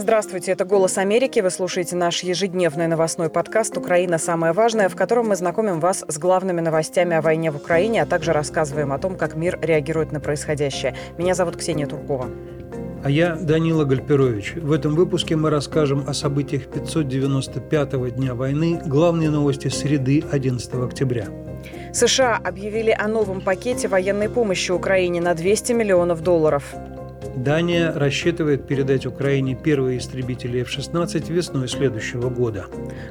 [0.00, 1.40] Здравствуйте, это «Голос Америки».
[1.40, 4.18] Вы слушаете наш ежедневный новостной подкаст «Украина.
[4.18, 8.06] Самое важное», в котором мы знакомим вас с главными новостями о войне в Украине, а
[8.06, 10.94] также рассказываем о том, как мир реагирует на происходящее.
[11.18, 12.30] Меня зовут Ксения Туркова.
[13.02, 14.54] А я Данила Гальперович.
[14.54, 21.26] В этом выпуске мы расскажем о событиях 595-го дня войны, главные новости среды 11 октября.
[21.92, 26.72] США объявили о новом пакете военной помощи Украине на 200 миллионов долларов.
[27.36, 32.66] Дания рассчитывает передать Украине первые истребители F-16 весной следующего года.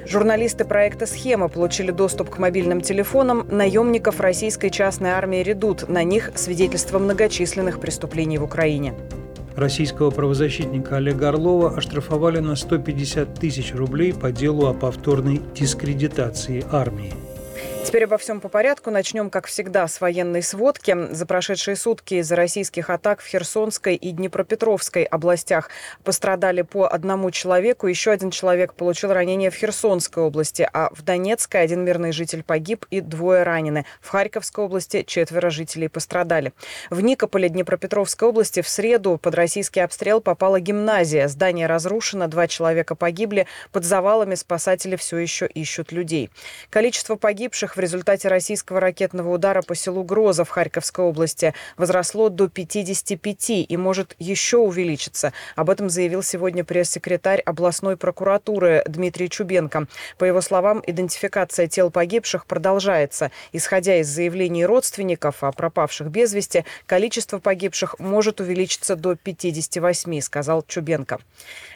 [0.05, 5.88] Журналисты проекта «Схема» получили доступ к мобильным телефонам наемников российской частной армии «Редут».
[5.88, 8.94] На них свидетельство многочисленных преступлений в Украине.
[9.55, 17.13] Российского правозащитника Олега Орлова оштрафовали на 150 тысяч рублей по делу о повторной дискредитации армии.
[17.87, 18.91] Теперь обо всем по порядку.
[18.91, 20.93] Начнем, как всегда, с военной сводки.
[21.11, 25.69] За прошедшие сутки из-за российских атак в Херсонской и Днепропетровской областях
[26.03, 27.87] пострадали по одному человеку.
[27.87, 32.85] Еще один человек получил ранение в Херсонской области, а в Донецкой один мирный житель погиб
[32.91, 33.85] и двое ранены.
[34.01, 36.51] В Харьковской области четверо жителей пострадали.
[36.89, 41.29] В Никополе Днепропетровской области в среду под российский обстрел попала гимназия.
[41.29, 43.47] Здание разрушено, два человека погибли.
[43.72, 46.29] Под завалами спасатели все еще ищут людей.
[46.69, 52.50] Количество погибших в результате российского ракетного удара по селу Гроза в Харьковской области возросло до
[52.50, 55.31] 55 и может еще увеличиться.
[55.56, 59.88] Об этом заявил сегодня пресс-секретарь областной прокуратуры Дмитрий Чубенко.
[60.17, 63.31] По его словам, идентификация тел погибших продолжается.
[63.52, 70.64] Исходя из заявлений родственников о пропавших без вести, количество погибших может увеличиться до 58, сказал
[70.67, 71.19] Чубенко.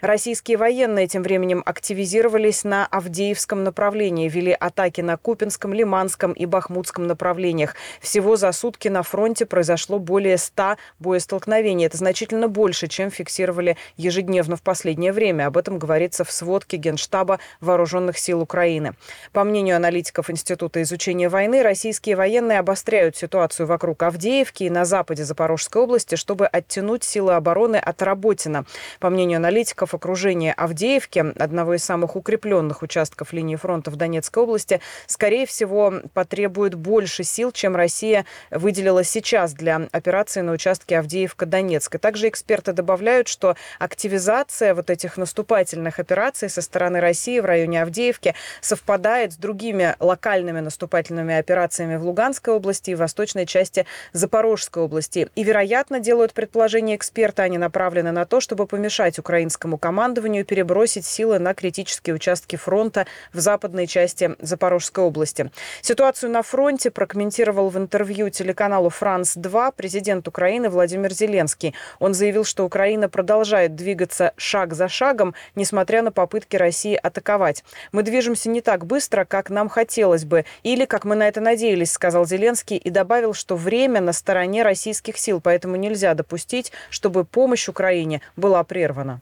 [0.02, 6.46] Российские военные тем временем активизировались на Авдеевском направлении, вели атаки на Купинском, Лимане, Лиманском и
[6.46, 7.76] Бахмутском направлениях.
[8.00, 11.86] Всего за сутки на фронте произошло более 100 боестолкновений.
[11.86, 15.48] Это значительно больше, чем фиксировали ежедневно в последнее время.
[15.48, 18.94] Об этом говорится в сводке Генштаба Вооруженных сил Украины.
[19.34, 25.26] По мнению аналитиков Института изучения войны, российские военные обостряют ситуацию вокруг Авдеевки и на западе
[25.26, 28.64] Запорожской области, чтобы оттянуть силы обороны от Работина.
[29.02, 34.80] По мнению аналитиков, окружение Авдеевки, одного из самых укрепленных участков линии фронта в Донецкой области,
[35.08, 35.71] скорее всего,
[36.14, 41.96] потребует больше сил, чем Россия выделила сейчас для операции на участке Авдеевка-Донецк.
[41.96, 47.82] И также эксперты добавляют, что активизация вот этих наступательных операций со стороны России в районе
[47.82, 55.30] Авдеевки совпадает с другими локальными наступательными операциями в Луганской области и восточной части Запорожской области.
[55.36, 61.40] И, вероятно, делают предположение эксперты, они направлены на то, чтобы помешать украинскому командованию перебросить силы
[61.40, 65.52] на критические участки фронта в западной части Запорожской области.
[65.82, 71.74] Ситуацию на фронте прокомментировал в интервью телеканалу «Франс-2» президент Украины Владимир Зеленский.
[72.00, 77.64] Он заявил, что Украина продолжает двигаться шаг за шагом, несмотря на попытки России атаковать.
[77.92, 81.92] «Мы движемся не так быстро, как нам хотелось бы, или как мы на это надеялись»,
[81.92, 87.68] сказал Зеленский и добавил, что время на стороне российских сил, поэтому нельзя допустить, чтобы помощь
[87.68, 89.22] Украине была прервана.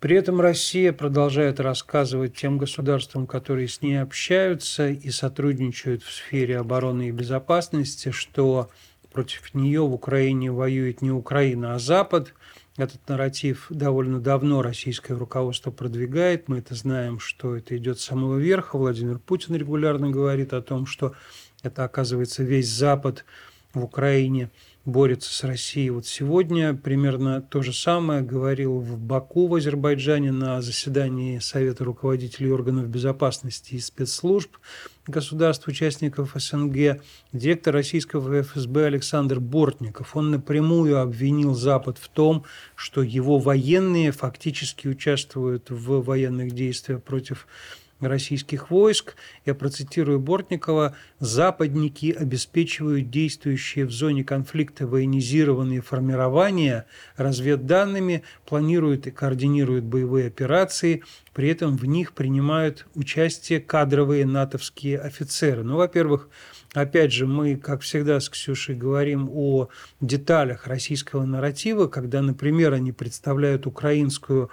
[0.00, 6.58] При этом Россия продолжает рассказывать тем государствам, которые с ней общаются и сотрудничают в сфере
[6.58, 8.68] обороны и безопасности, что
[9.10, 12.34] против нее в Украине воюет не Украина, а Запад.
[12.76, 16.48] Этот нарратив довольно давно российское руководство продвигает.
[16.48, 18.76] Мы это знаем, что это идет с самого верха.
[18.76, 21.14] Владимир Путин регулярно говорит о том, что
[21.62, 23.24] это оказывается весь Запад
[23.72, 24.50] в Украине–
[24.86, 25.90] борется с Россией.
[25.90, 32.52] Вот сегодня примерно то же самое говорил в Баку в Азербайджане на заседании Совета руководителей
[32.52, 34.56] органов безопасности и спецслужб
[35.08, 37.02] государств-участников СНГ
[37.32, 40.16] директор российского ФСБ Александр Бортников.
[40.16, 42.44] Он напрямую обвинил Запад в том,
[42.76, 47.48] что его военные фактически участвуют в военных действиях против
[48.00, 56.86] российских войск, я процитирую Бортникова, «западники обеспечивают действующие в зоне конфликта военизированные формирования
[57.16, 61.02] разведданными, планируют и координируют боевые операции,
[61.32, 65.62] при этом в них принимают участие кадровые натовские офицеры».
[65.62, 66.28] Ну, во-первых,
[66.76, 69.68] Опять же, мы, как всегда, с Ксюшей говорим о
[70.02, 74.50] деталях российского нарратива, когда, например, они представляют украинскую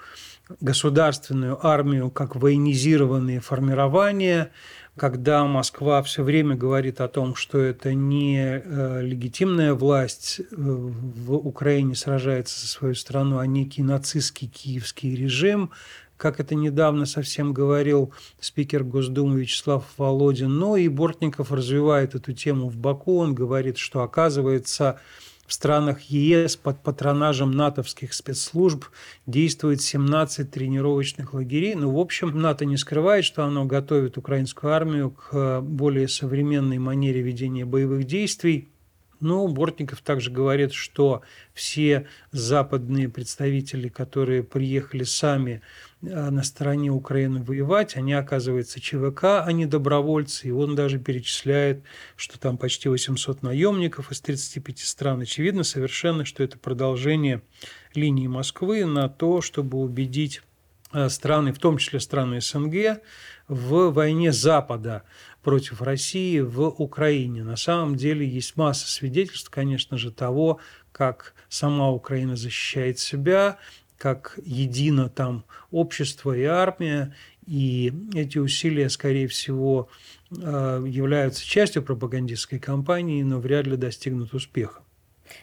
[0.62, 4.52] государственную армию как военизированные формирования,
[4.96, 11.34] когда Москва все время говорит о том, что это не э, легитимная власть э, в
[11.36, 15.72] Украине сражается за свою страну, а некий нацистский киевский режим,
[16.18, 20.58] как это недавно совсем говорил спикер Госдумы Вячеслав Володин.
[20.58, 23.18] Но и Бортников развивает эту тему в Баку.
[23.18, 25.00] Он говорит, что оказывается
[25.45, 28.86] в странах ЕС под патронажем натовских спецслужб
[29.25, 31.75] действует 17 тренировочных лагерей.
[31.75, 37.22] Ну, в общем, НАТО не скрывает, что оно готовит украинскую армию к более современной манере
[37.22, 38.69] ведения боевых действий.
[39.19, 41.22] Но Бортников также говорит, что
[41.54, 45.62] все западные представители, которые приехали сами э,
[46.04, 50.50] на стороне Украины воевать, они, оказывается, ЧВК, а не добровольцы.
[50.50, 51.84] И он даже перечисляет,
[52.18, 55.22] что там почти 800 наемников из 35 стран.
[55.22, 57.42] Очевидно совершенно, что это продолжение
[57.96, 60.42] линии Москвы на то, чтобы убедить
[60.92, 63.02] э, страны, в том числе страны СНГ,
[63.48, 65.04] в войне Запада
[65.42, 67.44] против России в Украине.
[67.44, 70.60] На самом деле есть масса свидетельств, конечно же, того,
[70.92, 73.58] как сама Украина защищает себя,
[74.04, 77.16] как едино там общество и армия,
[77.48, 79.88] и эти усилия, скорее всего,
[80.30, 84.82] э, являются частью пропагандистской кампании, но вряд ли достигнут успеха.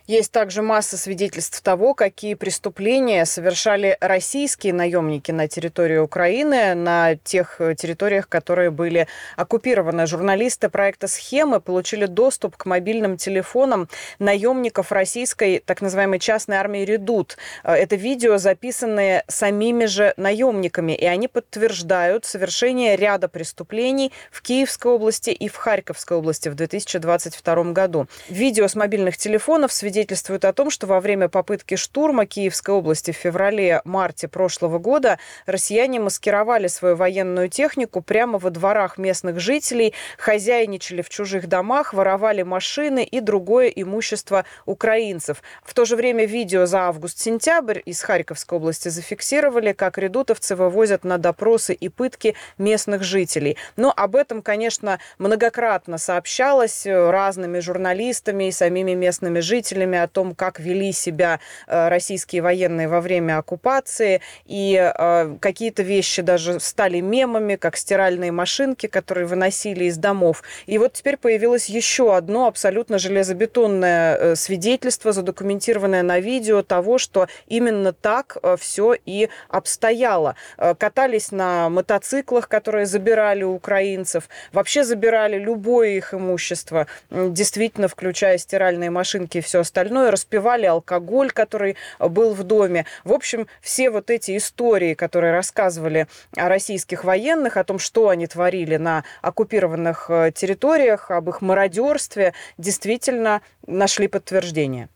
[0.06, 7.60] Есть также масса свидетельств того, какие преступления совершали российские наемники на территории Украины, на тех
[7.60, 9.06] э, территориях, которые были
[9.36, 10.06] оккупированы.
[10.06, 13.88] Журналисты проекта «Схемы» получили доступ к мобильным телефонам
[14.18, 17.36] наемников российской так называемой частной армии «Редут».
[17.64, 24.92] Э, это видео, записанные самими же наемниками, и они подтверждают совершение ряда преступлений в Киевской
[24.92, 28.06] области и в Харьковской области в 2022 году.
[28.28, 33.16] Видео с мобильных телефонов свидетельствуют о том, что во время попытки штурма Киевской области в
[33.16, 41.08] феврале-марте прошлого года россияне маскировали свою военную технику прямо во дворах местных жителей, хозяйничали в
[41.08, 45.42] чужих домах, воровали машины и другое имущество украинцев.
[45.64, 51.16] В то же время видео за август-сентябрь из Харьковской области зафиксировали, как редутовцы вывозят на
[51.16, 53.56] допросы и пытки местных жителей.
[53.76, 60.34] Но об этом, конечно, многократно сообщалось разными журналистами и самими местными жителями свидетелями о том,
[60.34, 67.00] как вели себя э, российские военные во время оккупации, и э, какие-то вещи даже стали
[67.00, 70.42] мемами, как стиральные машинки, которые выносили из домов.
[70.66, 77.28] И вот теперь появилось еще одно абсолютно железобетонное э, свидетельство, задокументированное на видео того, что
[77.48, 80.34] именно так все и обстояло.
[80.56, 88.90] Катались на мотоциклах, которые забирали у украинцев, вообще забирали любое их имущество, действительно, включая стиральные
[88.90, 92.86] машинки и все остальное, распивали алкоголь, который был в доме.
[93.04, 98.26] В общем, все вот эти истории, которые рассказывали о российских военных, о том, что они
[98.26, 104.88] творили на оккупированных э, территориях, об их мародерстве, действительно нашли подтверждение.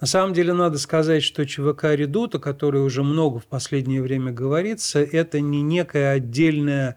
[0.00, 4.30] На самом деле надо сказать, что ЧВК «Редут», о которой уже много в последнее время
[4.30, 6.96] говорится, это не некая отдельная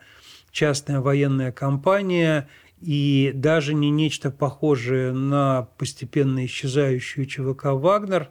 [0.52, 2.50] частная военная компания
[2.82, 8.30] и даже не нечто похожее на постепенно исчезающую ЧВК «Вагнер».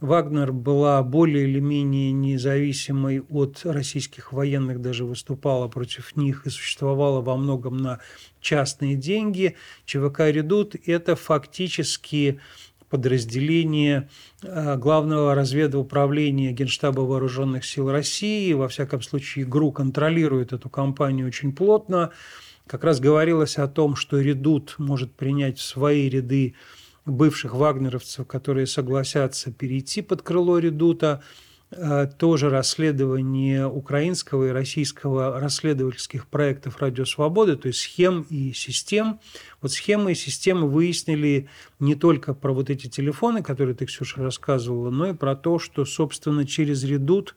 [0.00, 7.20] Вагнер была более или менее независимой от российских военных, даже выступала против них и существовала
[7.20, 7.98] во многом на
[8.40, 9.56] частные деньги.
[9.86, 12.38] ЧВК «Редут»– это фактически
[12.88, 14.08] подразделение
[14.42, 18.52] э, Главного разведуправления Генштаба Вооруженных сил России.
[18.52, 22.12] Во всяком случае, ГРУ контролирует эту компанию очень плотно
[22.68, 26.54] как раз говорилось о том, что Редут может принять в свои ряды
[27.06, 31.22] бывших вагнеровцев, которые согласятся перейти под крыло Редута.
[31.70, 39.20] Э, тоже расследование украинского и российского расследовательских проектов «Радио Свободы», то есть схем и систем.
[39.60, 41.48] Вот схемы и системы выяснили
[41.78, 45.84] не только про вот эти телефоны, которые ты, Ксюша, рассказывала, но и про то, что,
[45.84, 47.34] собственно, через «Редут»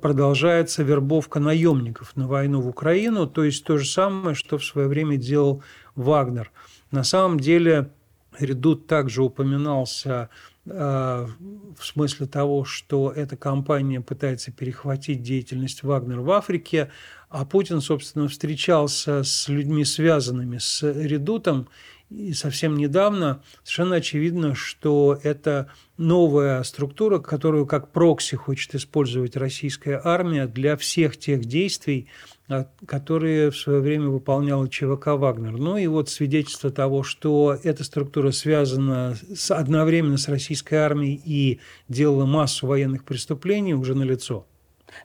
[0.00, 4.88] продолжается вербовка наемников на войну в Украину, то есть то же самое, что в свое
[4.88, 5.62] время делал
[5.94, 6.50] Вагнер.
[6.90, 7.90] На самом деле
[8.38, 10.30] Редут также упоминался
[10.66, 16.90] э, в смысле того, что эта компания пытается перехватить деятельность Вагнер в Африке,
[17.28, 21.68] а Путин, собственно, встречался с людьми, связанными с Редутом,
[22.10, 30.00] и совсем недавно совершенно очевидно, что это новая структура, которую как прокси хочет использовать российская
[30.02, 32.08] армия для всех тех действий,
[32.48, 35.58] а, которые в свое время выполняла ЧВК «Вагнер».
[35.58, 41.60] Ну и вот свидетельство того, что эта структура связана с, одновременно с российской армией и
[41.88, 44.46] делала массу военных преступлений, уже налицо.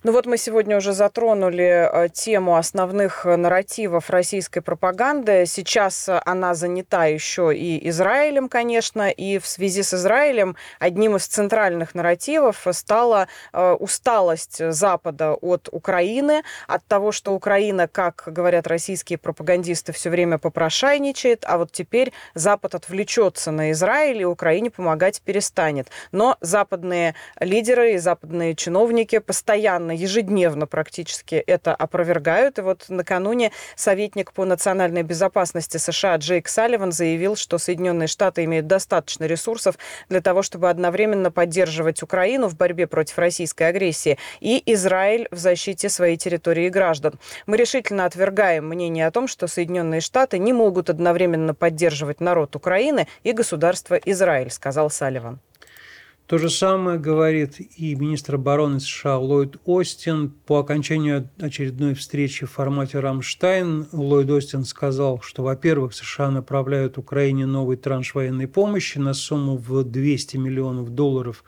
[0.04, 5.46] Ну вот мы сегодня уже затронули э, тему основных э, нарративов российской пропаганды.
[5.46, 11.26] Сейчас э, она занята еще и Израилем, конечно, и в связи с Израилем одним из
[11.28, 19.92] центральных нарративов стала усталость Запада от Украины, от того, что Украина, как говорят российские пропагандисты,
[19.92, 25.90] все время попрошайничает, а вот теперь Запад отвлечется на Израиль, и Украине помогать перестанет.
[26.12, 32.60] Но западные лидеры и западные чиновники постоянно постоянно, ежедневно практически это опровергают.
[32.60, 38.68] И вот накануне советник по национальной безопасности США Джейк Салливан заявил, что Соединенные Штаты имеют
[38.68, 39.78] достаточно ресурсов
[40.10, 45.90] для того, чтобы одновременно поддерживать Украину в борьбе против российской агрессии и Израиль в защите
[45.90, 47.14] своей территории и граждан.
[47.48, 53.08] Мы решительно отвергаем мнение о том, что Соединенные Штаты не могут одновременно поддерживать народ Украины
[53.24, 55.40] и государство Израиль, сказал Салливан.
[56.28, 60.30] То же самое говорит и министр обороны США Ллойд Остин.
[60.46, 67.46] По окончанию очередной встречи в формате «Рамштайн» Ллойд Остин сказал, что, во-первых, США направляют Украине
[67.46, 71.44] новый транш военной помощи на сумму в 200 миллионов долларов,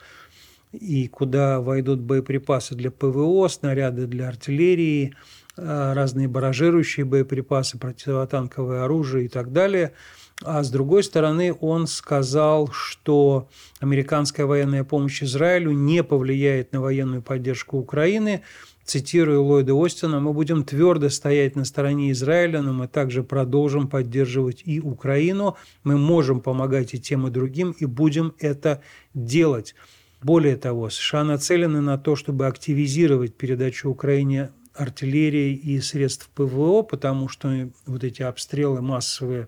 [0.73, 5.15] и куда войдут боеприпасы для ПВО, снаряды для артиллерии,
[5.55, 9.93] э, разные баражирующие боеприпасы, противотанковое оружие и так далее–
[10.43, 13.47] а с другой стороны, он сказал, что
[13.79, 18.41] американская военная помощь Израилю не повлияет на военную поддержку Украины.
[18.83, 24.61] Цитирую Ллойда Остина, мы будем твердо стоять на стороне Израиля, но мы также продолжим поддерживать
[24.65, 25.55] и Украину.
[25.83, 29.73] Мы можем помогать и тем, и другим, и будем это делать.
[30.21, 37.27] Более того, США нацелены на то, чтобы активизировать передачу Украине артиллерии и средств ПВО, потому
[37.27, 39.47] что вот эти обстрелы массовые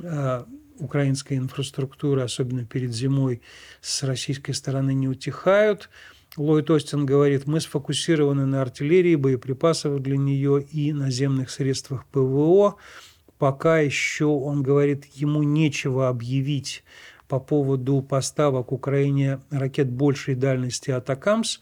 [0.00, 0.44] Э,
[0.80, 3.42] украинской инфраструктуры, особенно перед зимой,
[3.80, 5.90] с российской стороны не утихают.
[6.36, 12.76] Ллойд Остин говорит, мы сфокусированы на артиллерии, боеприпасах для нее и наземных средствах ПВО.
[13.38, 16.84] Пока еще, он говорит, ему нечего объявить
[17.26, 21.58] по поводу поставок Украине ракет большей дальности «Атакамс».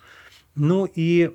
[0.55, 1.35] Ну и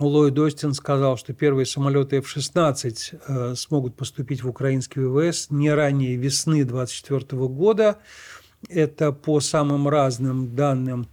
[0.00, 6.16] Ллойд Остин сказал, что первые самолеты F-16 э, смогут поступить в украинский ВВС не ранее
[6.16, 7.98] весны 2024 года.
[8.70, 11.06] Это по самым разным данным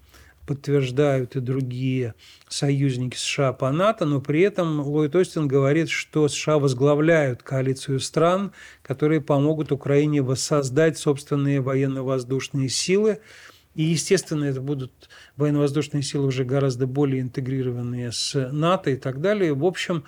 [0.48, 2.14] подтверждают и другие
[2.48, 8.54] союзники США по НАТО, но при этом Ллойд Остин говорит, что США возглавляют коалицию стран,
[8.82, 13.20] которые помогут Украине воссоздать собственные военно-воздушные силы,
[13.78, 19.54] и, естественно, это будут военно-воздушные силы уже гораздо более интегрированные с НАТО и так далее.
[19.54, 20.04] В общем,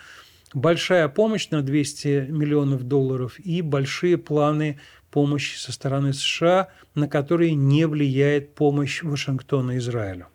[0.55, 4.79] большая помощь на 200 миллионов долларов и большие планы
[5.11, 10.29] помощи со стороны США, на которые не влияет помощь Вашингтона Израилю.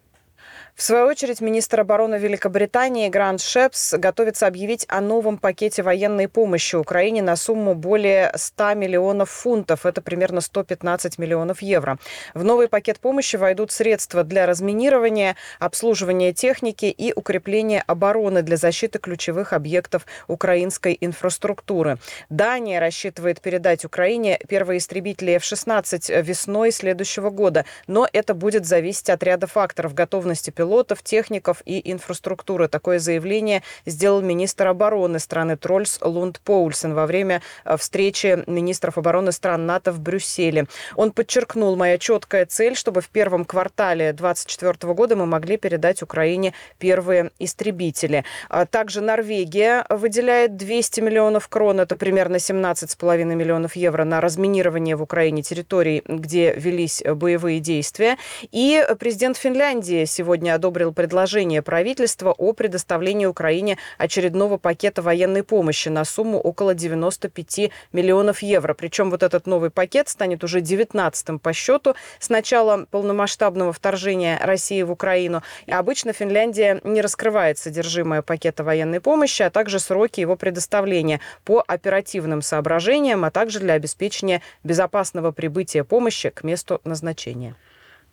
[0.76, 6.74] В свою очередь, министр обороны Великобритании Грант Шепс готовится объявить о новом пакете военной помощи
[6.74, 9.86] Украине на сумму более 100 миллионов фунтов.
[9.86, 11.98] Это примерно 115 миллионов евро.
[12.34, 18.98] В новый пакет помощи войдут средства для разминирования, обслуживания техники и укрепления обороны для защиты
[18.98, 21.98] ключевых объектов украинской инфраструктуры.
[22.30, 29.22] Дания рассчитывает передать Украине первые истребители F-16 весной следующего года, но это будет зависеть от
[29.22, 32.68] ряда факторов готовности пилотов пилотов, техников и инфраструктуры.
[32.68, 39.30] Такое заявление сделал министр обороны страны Трольс Лунд Поульсен во время э, встречи министров обороны
[39.32, 40.66] стран НАТО в Брюсселе.
[40.96, 46.54] Он подчеркнул, моя четкая цель, чтобы в первом квартале 2024 года мы могли передать Украине
[46.78, 48.24] первые истребители.
[48.48, 55.02] А также Норвегия выделяет 200 миллионов крон, это примерно 17,5 миллионов евро на разминирование в
[55.02, 58.16] Украине территорий, где велись боевые действия.
[58.50, 66.04] И президент Финляндии сегодня одобрил предложение правительства о предоставлении Украине очередного пакета военной помощи на
[66.04, 68.74] сумму около 95 миллионов евро.
[68.74, 74.82] Причем вот этот новый пакет станет уже 19-м по счету с начала полномасштабного вторжения России
[74.82, 75.42] в Украину.
[75.66, 81.62] И обычно Финляндия не раскрывает содержимое пакета военной помощи, а также сроки его предоставления по
[81.66, 87.54] оперативным соображениям, а также для обеспечения безопасного прибытия помощи к месту назначения.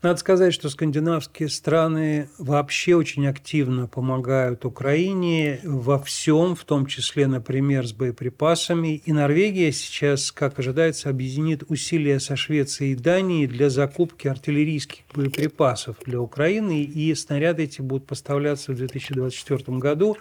[0.02, 7.28] Надо сказать, что скандинавские страны вообще очень активно помогают Украине во всем, в том числе,
[7.28, 8.96] например, с боеприпасами.
[9.06, 15.98] И Норвегия сейчас, как ожидается, объединит усилия со Швецией и Данией для закупки артиллерийских боеприпасов
[16.04, 20.18] для Украины, и снаряды эти будут поставляться в 2024 году.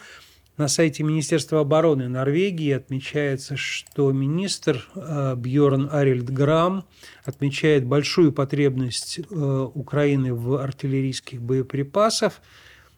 [0.61, 6.85] На сайте Министерства обороны Норвегии отмечается, что министр э, Бьорн Арильд Грам
[7.25, 12.43] отмечает большую потребность э, Украины в артиллерийских боеприпасах.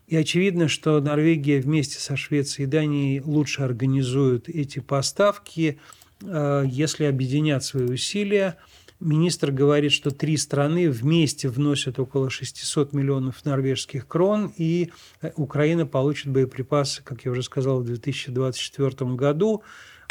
[0.09, 5.79] И очевидно, что Норвегия вместе со Швецией и Данией лучше организуют эти поставки,
[6.21, 8.57] э, если объединят свои усилия.
[9.03, 15.87] Министр говорит, что три страны вместе вносят около 600 миллионов норвежских крон, и э, Украина
[15.87, 19.63] получит боеприпасы, как я уже сказал, в 2024 году.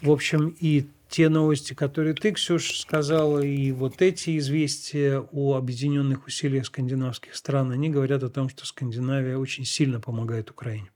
[0.01, 6.27] В общем, и те новости, которые ты, Ксюш, сказала, и вот эти известия о объединенных
[6.27, 10.89] усилиях скандинавских стран, они говорят о том, что Скандинавия очень сильно помогает Украине.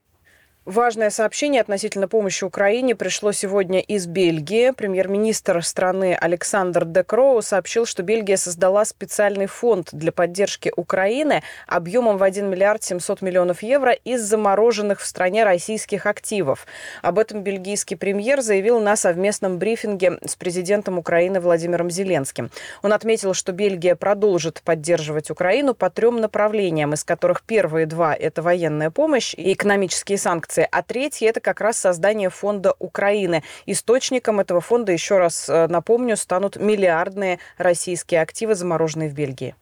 [0.66, 4.72] Важное сообщение относительно помощи Украине пришло сегодня из Бельгии.
[4.72, 12.16] Премьер-министр страны Александр Де Кроу сообщил, что Бельгия создала специальный фонд для поддержки Украины объемом
[12.18, 16.66] в 1 миллиард 700 миллионов евро из замороженных в стране российских активов.
[17.00, 22.50] Об этом бельгийский премьер заявил на совместном брифинге с президентом Украины Владимиром Зеленским.
[22.82, 28.42] Он отметил, что Бельгия продолжит поддерживать Украину по трем направлениям, из которых первые два– это
[28.42, 33.42] военная помощь и экономические санкции санкции, а третье– это как раз создание фонда Украины.
[33.66, 39.54] Источником этого фонда, еще раз э, напомню, станут миллиардные российские активы, замороженные в Бельгии.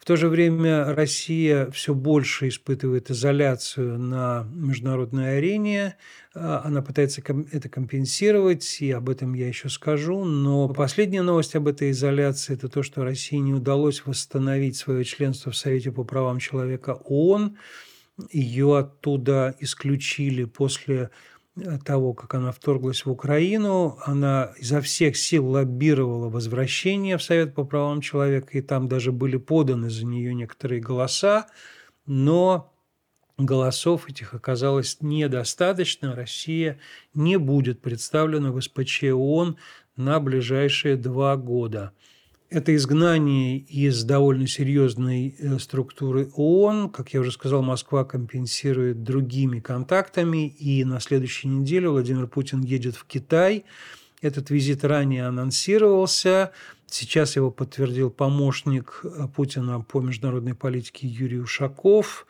[0.00, 5.94] В то же время Россия все больше испытывает изоляцию на международной арене.
[6.34, 10.24] А, она пытается это компенсировать, и об этом я еще скажу.
[10.24, 15.52] Но последняя новость об этой изоляции– это то, что России не удалось восстановить свое членство
[15.52, 17.56] в Совете по правам человека ООН
[18.30, 21.10] ее оттуда исключили после
[21.56, 27.54] э, того, как она вторглась в Украину, она изо всех сил лоббировала возвращение в Совет
[27.54, 31.46] по правам человека, и там даже были поданы за нее некоторые голоса,
[32.06, 32.72] но
[33.38, 36.14] голосов этих оказалось недостаточно.
[36.14, 36.78] Россия
[37.14, 39.56] не будет представлена в СПЧ ООН
[39.96, 41.92] на ближайшие два года
[42.52, 46.90] это изгнание из довольно серьезной э, структуры ООН.
[46.90, 50.48] Как я уже сказал, Москва компенсирует другими контактами.
[50.48, 53.64] И на следующей неделе Владимир Путин едет в Китай.
[54.20, 56.52] Этот визит ранее анонсировался.
[56.86, 62.26] Сейчас его подтвердил помощник э, Путина по международной политике Юрий Ушаков.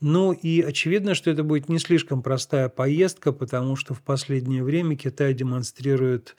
[0.00, 4.96] Ну и очевидно, что это будет не слишком простая поездка, потому что в последнее время
[4.96, 6.36] Китай демонстрирует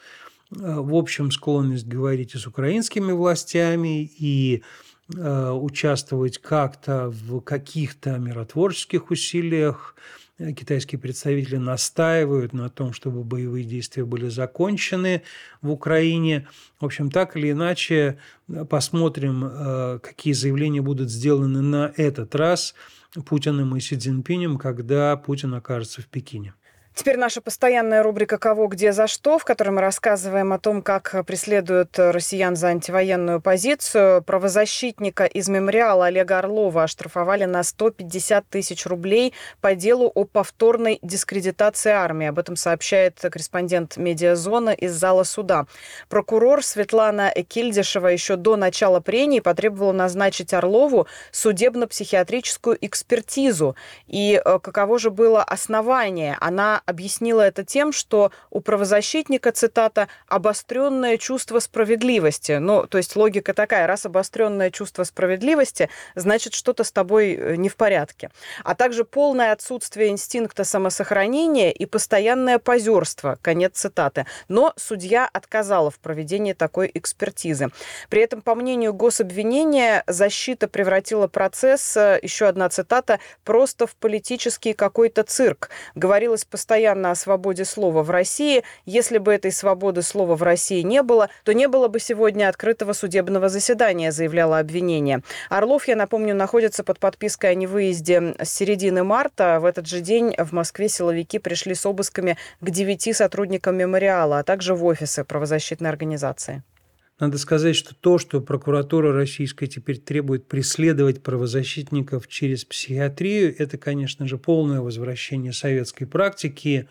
[0.51, 4.63] в общем, склонность говорить с украинскими властями, и
[5.15, 9.95] э, участвовать как-то в каких-то миротворческих усилиях.
[10.37, 15.23] Э, китайские представители настаивают на том, чтобы боевые действия были закончены
[15.61, 16.47] в Украине.
[16.79, 18.19] В общем, так или иначе,
[18.69, 22.75] посмотрим, какие заявления будут сделаны на этот раз
[23.25, 26.53] Путиным и Си Цзиньпинем, когда Путин окажется в Пекине.
[26.95, 31.25] Теперь наша постоянная рубрика «Кого, где, за что», в которой мы рассказываем о том, как
[31.27, 34.23] преследуют россиян за антивоенную позицию.
[34.23, 41.91] Правозащитника из мемориала Олега Орлова оштрафовали на 150 тысяч рублей по делу о повторной дискредитации
[41.91, 42.27] армии.
[42.27, 45.65] Об этом сообщает корреспондент «Медиазона» из зала суда.
[46.07, 53.75] Прокурор Светлана Экильдишева еще до начала прений потребовала назначить Орлову судебно-психиатрическую экспертизу.
[54.07, 56.37] И э, каково же было основание?
[56.39, 62.53] Она объяснила это тем, что у правозащитника, цитата, «обостренное чувство справедливости».
[62.53, 67.69] Ну, то есть логика такая, раз обостренное чувство справедливости, значит, что-то с тобой э, не
[67.69, 68.29] в порядке.
[68.63, 74.25] А также полное отсутствие инстинкта самосохранения и постоянное позерство, конец цитаты.
[74.47, 77.69] Но судья отказала в проведении такой экспертизы.
[78.09, 84.73] При этом, по мнению гособвинения, защита превратила процесс, э, еще одна цитата, просто в политический
[84.73, 85.69] какой-то цирк.
[85.95, 88.63] Говорилось постоянно постоянно о свободе слова в России.
[88.85, 92.91] Если бы этой свободы слова в России не было, то не было бы сегодня открытого
[92.91, 95.21] судебного заседания, заявляло обвинение.
[95.49, 99.59] Орлов, я напомню, находится под подпиской о невыезде с середины марта.
[99.61, 104.43] В этот же день в Москве силовики пришли с обысками к девяти сотрудникам мемориала, а
[104.43, 106.61] также в офисы правозащитной организации.
[107.17, 114.27] Надо сказать, что то, что прокуратура российская теперь требует преследовать правозащитников через психиатрию, это, конечно
[114.27, 116.89] же, полное возвращение советской практики.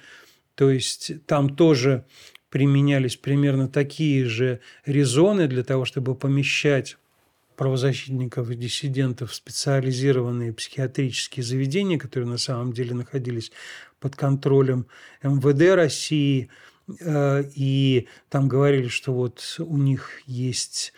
[0.54, 2.06] То есть там тоже
[2.48, 6.96] применялись примерно такие же резоны для того, чтобы помещать
[7.56, 13.52] правозащитников и диссидентов в специализированные психиатрические заведения, которые на самом деле находились
[14.00, 14.86] под контролем
[15.22, 16.48] МВД России–
[16.88, 20.92] и там говорили, что вот у них есть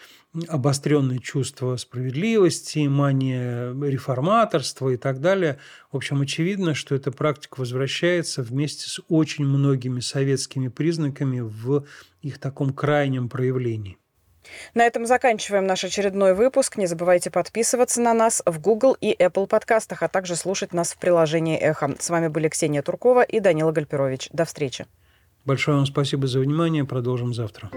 [0.48, 5.58] обостренное чувство справедливости, мания реформаторства и так далее.
[5.90, 11.86] В общем, очевидно, что эта практика возвращается вместе с очень многими советскими признаками в
[12.20, 13.98] их таком крайнем проявлении.
[14.74, 16.76] На этом заканчиваем наш очередной выпуск.
[16.76, 20.98] Не забывайте подписываться на нас в Google и Apple подкастах, а также слушать нас в
[20.98, 21.96] приложении «Эхо».
[21.98, 24.28] С вами были Ксения Туркова и Данила Гальперович.
[24.32, 24.86] До встречи.
[25.46, 26.84] Большое вам спасибо за внимание.
[26.84, 27.70] Продолжим завтра.